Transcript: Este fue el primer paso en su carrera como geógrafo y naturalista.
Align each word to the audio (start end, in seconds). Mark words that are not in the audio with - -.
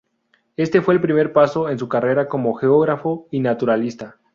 Este 0.57 0.81
fue 0.81 0.95
el 0.95 0.99
primer 1.01 1.31
paso 1.31 1.69
en 1.69 1.77
su 1.77 1.87
carrera 1.87 2.27
como 2.27 2.55
geógrafo 2.55 3.27
y 3.29 3.39
naturalista. 3.39 4.17